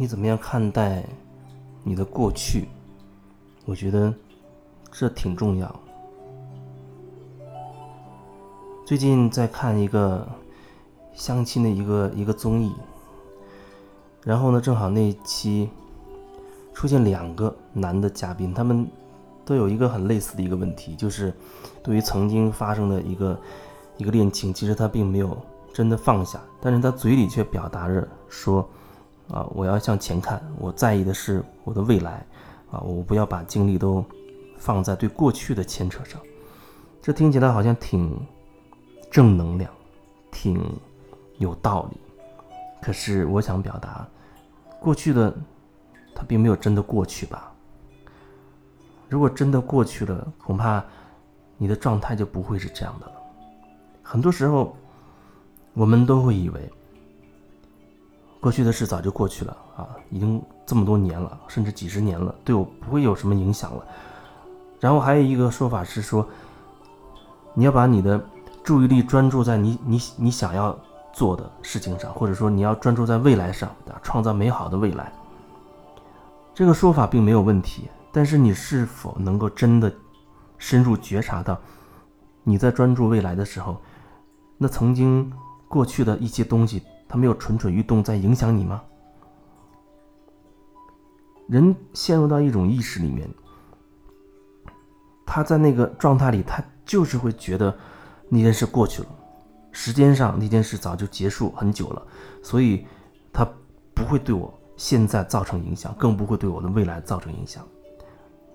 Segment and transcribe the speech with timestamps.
[0.00, 1.04] 你怎么样看待
[1.84, 2.68] 你的过去？
[3.66, 4.10] 我觉得
[4.90, 5.80] 这挺重要。
[8.86, 10.26] 最近在看一个
[11.12, 12.72] 相亲的一个一个综艺，
[14.24, 15.68] 然后呢，正好那一期
[16.72, 18.88] 出现两个男的嘉宾，他们
[19.44, 21.30] 都有一个很类似的一个问题，就是
[21.82, 23.38] 对于曾经发生的一个
[23.98, 25.36] 一个恋情，其实他并没有
[25.74, 28.66] 真的放下，但是他嘴里却表达着说
[29.32, 32.24] ：“啊，我要向前看，我在意的是我的未来，
[32.70, 34.04] 啊，我不要把精力都
[34.58, 36.20] 放在对过去的牵扯上。”
[37.02, 38.14] 这听起来好像挺……
[39.10, 39.68] 正能量，
[40.30, 40.62] 挺
[41.38, 41.96] 有道理。
[42.80, 44.06] 可是我想表达，
[44.78, 45.36] 过去的
[46.14, 47.52] 它并没有真的过去吧？
[49.08, 50.84] 如果真的过去了，恐怕
[51.56, 53.12] 你的状态就不会是这样的了。
[54.00, 54.76] 很多时候，
[55.74, 56.70] 我们都会以为
[58.40, 63.84] 过去的事早就过去了啊，已经这么多年了，甚至几十年了，对我不会有什么影响了。
[64.80, 66.26] 然后还有一个说法是说，
[67.54, 68.20] 你要把你的。
[68.62, 70.78] 注意力专注在你你你想要
[71.14, 75.10] 做的事情上，或者说你要专注在未来上，啊，创造美好的未来。
[76.54, 79.90] 这个说法并没有问题，但是你是否能够真的
[80.58, 81.58] 深入觉察到，
[82.44, 83.80] 你在专注未来的时候，
[84.58, 85.32] 那曾经
[85.66, 88.80] 过去的一些东西，他没有蠢蠢欲动在影响你吗？
[91.48, 93.28] 人陷入到一种意识里面，
[95.26, 97.76] 他在那个状态里，他就是会觉得。
[98.32, 99.08] 那件事过去了，
[99.72, 102.06] 时间上那件事早就结束很久了，
[102.44, 102.86] 所以
[103.32, 103.44] 他
[103.92, 107.66] 不会对我现在造成影响，更不会对我的未来造成影响。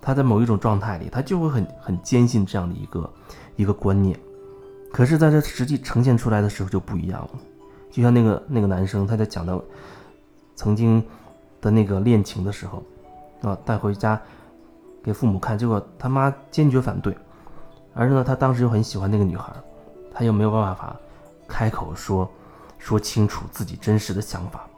[0.00, 3.12] 他在某一种状态里，他就会很很坚信这样的一个
[3.56, 4.16] 一个观念。
[4.92, 7.30] 可是，在这实际呈现出来的时候就不一样了。
[7.96, 9.58] 就像那个那个男生，他在讲到
[10.54, 11.02] 曾经
[11.62, 12.82] 的那个恋情的时候，
[13.40, 14.20] 啊，带回家
[15.02, 17.16] 给父母看，结果他妈坚决反对。
[17.94, 19.50] 而呢，他当时又很喜欢那个女孩，
[20.12, 20.94] 他又没有办法
[21.48, 22.30] 开口说
[22.76, 24.68] 说清楚自己真实的想法，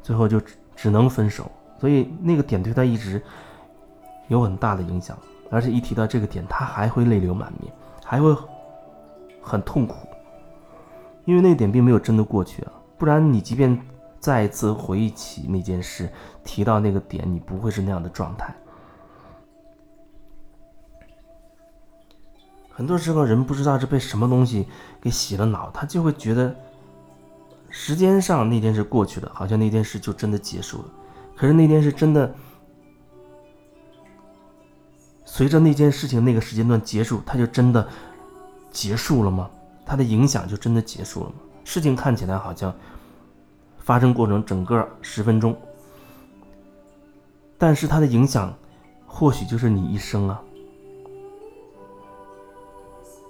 [0.00, 1.50] 最后就只只能分手。
[1.80, 3.20] 所以那个点对他一直
[4.28, 5.18] 有很大的影响，
[5.50, 7.72] 而且一提到这个点，他还会泪流满面，
[8.04, 8.32] 还会
[9.42, 9.96] 很痛苦，
[11.28, 12.72] 因为那点并没有真的过去啊。
[12.96, 13.78] 不然你即便
[14.18, 16.08] 再一次回忆起那件事，
[16.42, 18.56] 提到那个点，你不会是那样的状态。
[22.70, 24.66] 很多时候，人不知道是被什么东西
[25.02, 26.56] 给洗了脑，他就会觉得
[27.68, 30.84] 时间上那件事过去了，好像那件事就真的结束了。
[31.36, 32.34] 可是那件事真的
[35.26, 37.86] 随着那件事情那个时间段结束，它就真的
[38.70, 39.50] 结束了吗？
[39.88, 41.36] 它的影响就真的结束了吗？
[41.64, 42.74] 事情看起来好像
[43.78, 45.56] 发生过程整个十分钟，
[47.56, 48.54] 但是它的影响
[49.06, 50.42] 或许就是你一生啊。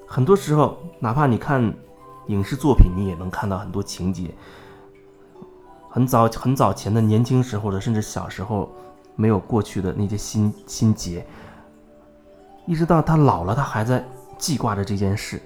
[0.05, 1.73] 很多时候，哪怕你看
[2.27, 4.35] 影视作品，你也能看到很多情节。
[5.89, 8.69] 很早很早前的年轻时候的，甚至小时候
[9.15, 11.25] 没有过去的那些心心结，
[12.67, 14.05] 一直到他老了，他还在
[14.37, 15.41] 记挂着这件事。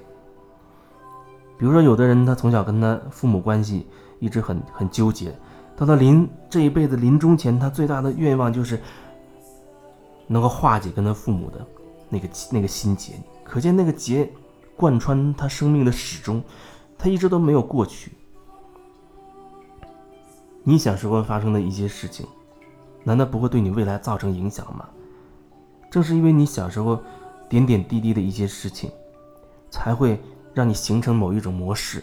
[1.59, 3.87] 比如说，有的人他从小跟他父母关系
[4.19, 5.35] 一直很很纠结，
[5.77, 8.81] 到他临这一辈子临终前，他最大的愿望就是
[10.27, 11.67] 能够化解跟他父母的
[12.09, 13.15] 那个那个心结。
[13.45, 14.31] 可见那个结。
[14.75, 16.43] 贯穿他生命的始终，
[16.99, 18.11] 他一直都没有过去。
[20.65, 22.27] 你小时候发生的一些事情，
[23.05, 24.89] 难道不会对你未来造成影响吗？
[25.91, 26.99] 正是因为你小时候
[27.49, 28.91] 点点滴滴的一些事情，
[29.71, 30.19] 才会
[30.55, 32.03] 让你形成某一种模式，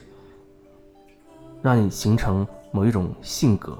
[1.61, 3.77] 让你形成某一种性格。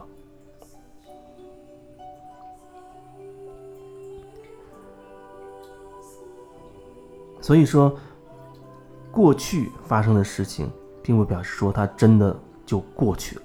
[7.41, 7.97] 所以说。
[9.12, 13.42] 过去发生的事情，并不表示说它真的就过去了。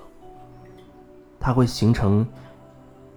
[1.40, 2.24] 它会形成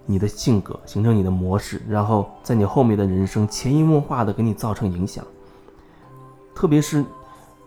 [0.06, 5.24] 你的性格，形成你的模式，然后在你后面的人生潜移默化的给你造成影响。
[6.54, 7.04] 特别是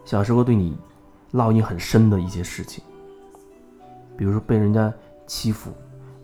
[0.05, 0.77] 小时候对你
[1.33, 2.83] 烙印很深的一些事情，
[4.17, 4.93] 比如说被人家
[5.27, 5.71] 欺负，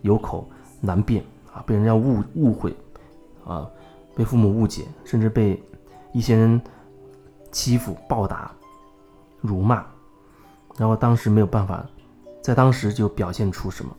[0.01, 0.49] 有口
[0.81, 2.75] 难辩啊，被人家误误会
[3.45, 3.69] 啊，
[4.15, 5.61] 被父母误解，甚至被
[6.11, 6.61] 一些人。
[7.49, 8.51] 欺负、暴打、
[9.41, 9.83] 辱骂，
[10.75, 11.83] 然后当时没有办法，
[12.43, 13.95] 在当时就表现出什么。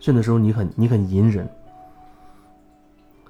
[0.00, 1.48] 甚至时候你很你很隐忍，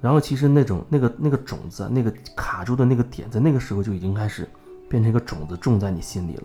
[0.01, 4.49] 然后其实那种那个那个种子，那个卡住的那个点，在那个时候就已经开始
[4.91, 6.43] 变成一个种子，种在你心里了。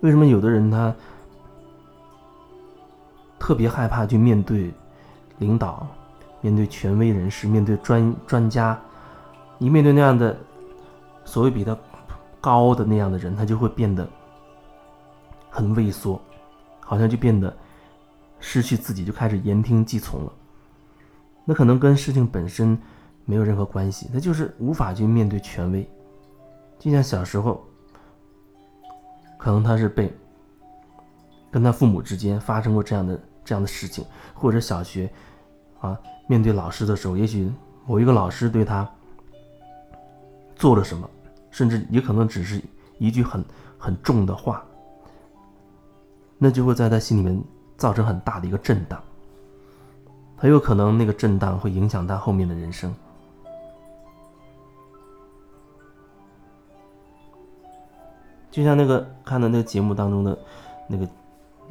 [0.00, 0.94] 为什么有的人他
[3.38, 4.72] 特别害怕去面对
[5.36, 5.86] 领导、
[6.40, 8.80] 面对权威人士、面对专专家。
[9.58, 10.34] 一面对那样的
[11.26, 11.76] 所谓比他
[12.40, 14.08] 高的那样的人，他就会变得
[15.50, 16.18] 很畏缩，
[16.80, 17.54] 好像就变得
[18.38, 20.32] 失去自己，就开始言听计从了。
[21.44, 22.78] 那可能跟事情本身
[23.26, 25.86] 没有任何关系，他就是无法去面对权威。
[26.80, 27.64] 就像小时候，
[29.38, 30.12] 可能他是被
[31.52, 34.04] 跟他父母之间发生过这样的这样的事情，
[34.34, 35.08] 或者小学
[35.78, 35.96] 啊
[36.26, 37.52] 面对老师的时候，也许
[37.86, 38.90] 某一个老师对他。
[40.56, 41.08] 做了什么，
[41.50, 42.60] 甚至也可能只是
[42.98, 43.42] 一句很
[43.78, 44.62] 很重的话，
[46.36, 47.42] 那就会在他心里面
[47.78, 49.02] 造成很大的一个震荡。
[50.36, 52.94] 很有可能那个震荡会影响他后面的人生。
[58.50, 60.38] 就像那个看的那个节目当中的
[60.88, 61.08] 那个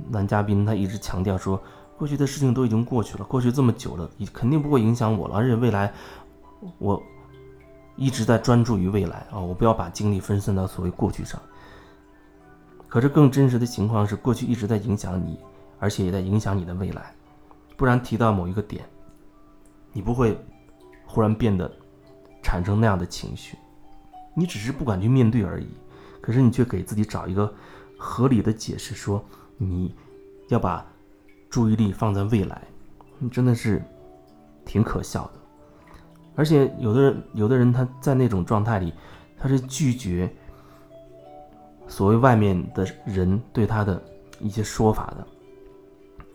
[0.10, 1.62] 男嘉宾，他一直强调说，
[1.98, 5.92] 过去的事情都已经过去了，过去这么久了，肯定不会影响我了，而且未来
[6.78, 7.02] 我。
[8.02, 9.38] 一直在专注于未来啊！
[9.38, 11.38] 我不要把精力分散到所谓过去上。
[12.88, 15.38] 可是更真实的情况是，过去一直在影响你，
[15.80, 17.14] 而且也在影响你的未来。
[17.76, 18.86] 不然提到某一个点，
[19.92, 20.40] 你不会
[21.06, 21.70] 忽然变得
[22.42, 23.58] 产生那样的情绪，
[24.34, 25.68] 你只是不敢去面对而已。
[26.22, 27.54] 可是你却给自己找一个
[27.98, 29.24] 合理的解释，说
[29.58, 29.96] 你
[30.50, 30.86] 要把
[31.50, 32.62] 注意力放在未来，
[33.18, 33.84] 你真的是
[34.66, 35.32] 挺可笑的。
[36.36, 38.94] 而且有的人，有的人他在那种状态里，
[39.38, 40.32] 他是拒绝
[41.88, 44.02] 所谓外面的人对他的
[44.40, 45.28] 一些说法的。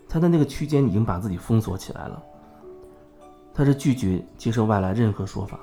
[0.08, 2.22] 他的那个区间已经把自己封锁起来了，
[3.54, 5.58] 他是拒绝接受外来任何说法。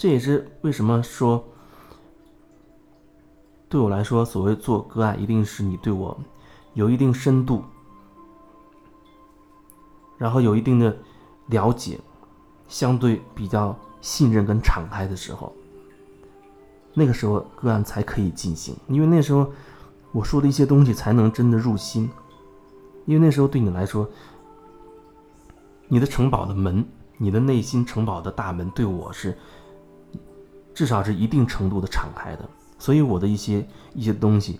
[0.00, 1.44] 这也是为什么说，
[3.68, 6.18] 对我来说，所谓做个案，一定是你对我
[6.72, 7.62] 有一定深度。
[10.16, 10.96] 然后有一定的
[11.48, 12.00] 了解，
[12.66, 15.52] 相对比较信任跟敞开的时候，
[16.94, 19.52] 那个时候个案才可以进行，因为那时候
[20.12, 22.10] 我说的一些东西才能真的入心，
[23.04, 24.08] 因为那时候对你来说，
[25.88, 26.88] 你的城堡的门，
[27.18, 29.36] 你的内心城堡的大门对我是
[30.80, 32.48] 至少是一定程度的敞开的，
[32.78, 34.58] 所以我的一些一些东西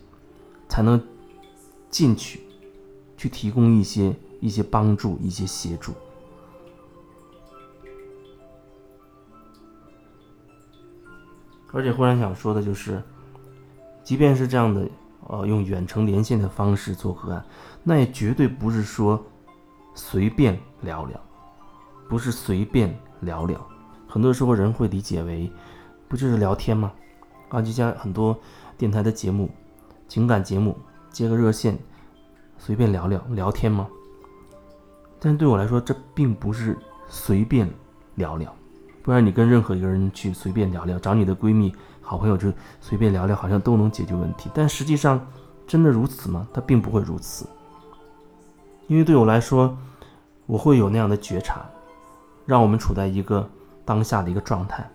[0.69, 1.03] 才能
[1.89, 2.43] 进去，
[3.17, 4.15] 去提供一些。
[4.43, 5.93] 一些帮助，一些协助，
[11.75, 13.03] 而且忽然想说的就是，
[14.03, 14.89] 即便是这样的，
[15.27, 17.45] 呃，用远程连线的方式做个案，
[17.85, 19.23] 那也绝对不是说
[19.95, 21.21] 随便聊聊，
[22.09, 23.61] 不是随便聊聊。
[24.09, 25.53] 很多时候人会理解为，
[26.11, 26.93] 不就是聊天吗？
[27.51, 28.37] 啊，就像很多
[28.77, 29.49] 电台的节目、
[30.09, 30.77] 情感节目，
[31.09, 31.79] 接个热线，
[32.59, 33.87] 随便聊聊聊天吗？
[35.21, 36.77] 但对我来说，这并不是
[37.09, 37.71] 随便
[38.17, 38.53] 聊聊，
[39.05, 44.51] 不然你跟任何一个人去随便聊聊，找你的闺蜜、好朋友就随便聊聊，好像都能解决问题。
[44.53, 45.25] 但实际上，
[45.65, 46.49] 真的如此吗？
[46.53, 47.47] 它并不会如此。
[48.89, 49.79] 因为对我来说，
[50.47, 51.65] 我会有那样的觉察，
[52.47, 53.49] 让我们处在一个
[53.85, 54.91] 当下的一个状态，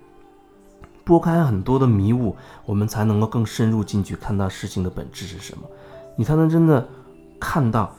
[1.06, 2.36] 拨开很多的迷雾，
[2.66, 5.64] 我们才能够更深入进去，看到事情的本质是什么，
[6.18, 6.86] 你才能真的
[7.40, 7.96] 看到。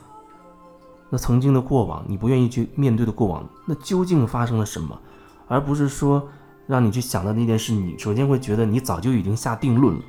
[1.08, 4.98] 那曾经的过往，你不愿意去面对的过往，那究竟发生了什么？
[5.46, 6.28] 而不是说
[6.66, 10.02] 让你去想到那件事，你首先会觉得你早就已经下定论了，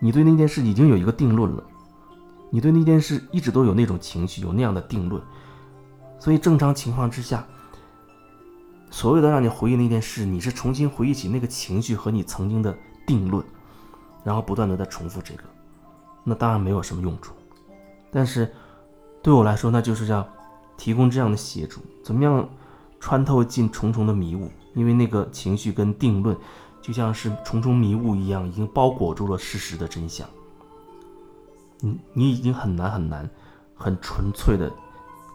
[0.00, 1.62] 你对那件事已经有一个定论了，
[2.50, 5.22] 你对那件事一直都有那种情绪，有那样的定论。
[6.18, 7.46] 所以正常情况之下，
[8.92, 12.72] 所谓的让你回忆那件事，你是重新回忆起那个情绪和你曾经的
[13.04, 13.44] 定论，
[14.22, 15.42] 然后不断的在重复这个，
[16.22, 17.34] 那当然没有什么用处。
[18.12, 18.48] 但是。
[19.24, 20.28] 对我来说，那就是要
[20.76, 22.50] 提供这样的协助，怎么样
[22.98, 24.50] 穿透进重重的迷雾？
[24.74, 26.36] 因为那个情绪跟定论，
[26.80, 30.28] 就像是重重迷雾一样，已经包裹住了事实的真相。
[31.78, 33.30] 你你已经很难很难，
[33.76, 34.68] 很纯粹的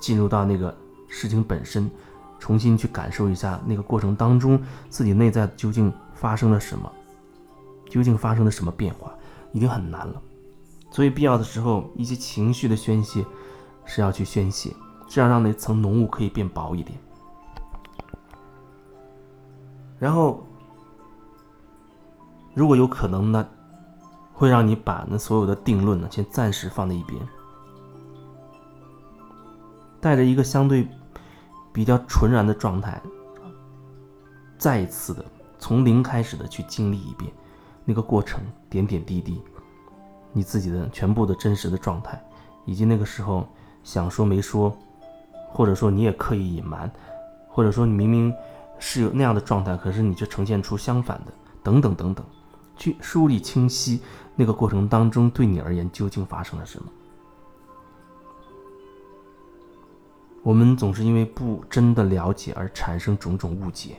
[0.02, 1.90] 进入到那个事情本身，
[2.40, 6.92] 重新去感受一下那个过程当中自己内在究竟发生了什么，
[7.90, 9.14] 究竟发生了什么变化，
[9.52, 10.22] 已经很难了。
[10.92, 13.26] 所以必要的时候，一些情绪的宣泄。
[13.90, 14.76] 是要去宣泄，
[15.08, 17.00] 这样让那层浓雾可以变薄一点。
[19.98, 20.46] 然后，
[22.54, 23.48] 如果有可能呢，
[24.34, 27.18] 会让你把那所有的定论呢，先暂时放在一边，
[30.02, 30.86] 带着一个相对
[31.78, 33.00] 比较纯然的状态，
[34.58, 35.24] 再一次的
[35.60, 37.32] 从零开始的去经历一遍
[37.86, 39.44] 那个过程，点点滴滴，
[40.34, 42.20] 你自己的全部的真实的状态，
[42.66, 43.48] 以及那个时候
[43.84, 44.76] 想说没说，
[45.52, 46.92] 或者说你也刻意隐瞒，
[47.48, 48.34] 或者说你明明
[48.80, 52.26] 是有那样的状态，可是你却呈现出相反的，等等等等，
[52.76, 54.02] 去梳理清晰
[54.36, 56.90] 那个过程当中对你而言究竟发生了什么。
[60.48, 63.98] 我们总是因为不真的了解而产生种种误解。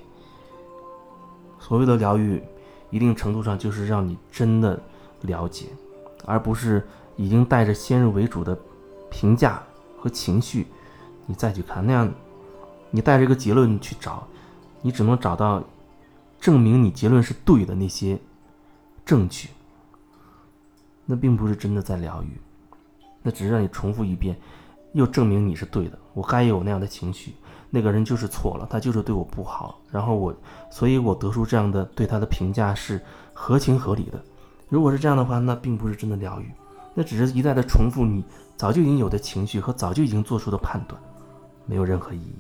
[1.60, 2.42] 所谓的疗愈，
[2.88, 4.82] 一定程度上就是让你真的
[5.20, 5.66] 了解，
[6.24, 8.58] 而不是已经带着先入为主的
[9.10, 9.62] 评价
[9.98, 10.66] 和情绪，
[11.26, 12.10] 你再去看那样，
[12.90, 14.26] 你带着一个结论去找，
[14.80, 15.62] 你只能找到
[16.40, 18.18] 证明你结论是对的那些
[19.04, 19.50] 证据。
[21.04, 22.40] 那并不是真的在疗愈，
[23.22, 24.34] 那只是让你重复一遍。
[24.94, 27.32] 又证明你是对的，我该有那样的情绪，
[27.70, 30.34] 那个人就是错了，他就是对我不好，然后我，
[30.68, 33.00] 所以我得出这样的对他的评价是
[33.32, 34.20] 合情合理的。
[34.68, 36.50] 如果是这样的话，那并不是真的疗愈，
[36.92, 38.24] 那只是一再的重复你
[38.56, 41.00] 早就已经有的情绪和早就已经做出的判断，
[41.66, 42.34] 没有任何意义。